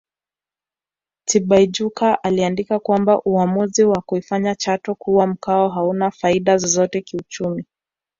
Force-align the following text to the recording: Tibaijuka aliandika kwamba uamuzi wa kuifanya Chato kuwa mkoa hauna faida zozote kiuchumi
Tibaijuka 1.25 2.23
aliandika 2.23 2.79
kwamba 2.79 3.21
uamuzi 3.21 3.83
wa 3.83 4.01
kuifanya 4.01 4.55
Chato 4.55 4.95
kuwa 4.95 5.27
mkoa 5.27 5.73
hauna 5.73 6.11
faida 6.11 6.57
zozote 6.57 7.01
kiuchumi 7.01 7.65